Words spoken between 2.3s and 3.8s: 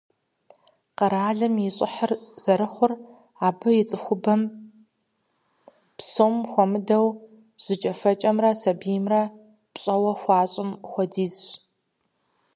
зэрыхъур абы